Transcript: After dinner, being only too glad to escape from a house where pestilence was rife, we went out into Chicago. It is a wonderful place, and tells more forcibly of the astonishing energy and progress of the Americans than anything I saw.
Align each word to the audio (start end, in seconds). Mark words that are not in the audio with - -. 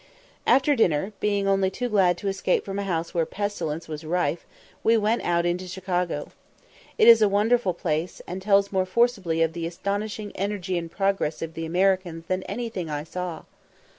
After 0.47 0.75
dinner, 0.75 1.13
being 1.19 1.47
only 1.47 1.69
too 1.69 1.87
glad 1.87 2.17
to 2.17 2.27
escape 2.27 2.65
from 2.65 2.79
a 2.79 2.85
house 2.85 3.13
where 3.13 3.23
pestilence 3.23 3.87
was 3.87 4.03
rife, 4.03 4.47
we 4.83 4.97
went 4.97 5.21
out 5.21 5.45
into 5.45 5.67
Chicago. 5.67 6.31
It 6.97 7.07
is 7.07 7.21
a 7.21 7.29
wonderful 7.29 7.75
place, 7.75 8.19
and 8.25 8.41
tells 8.41 8.71
more 8.71 8.87
forcibly 8.87 9.43
of 9.43 9.53
the 9.53 9.67
astonishing 9.67 10.31
energy 10.35 10.75
and 10.75 10.89
progress 10.89 11.43
of 11.43 11.53
the 11.53 11.67
Americans 11.67 12.25
than 12.27 12.41
anything 12.49 12.89
I 12.89 13.03
saw. 13.03 13.43